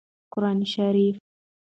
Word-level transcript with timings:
قران 0.33 0.63
شريف 0.65 1.17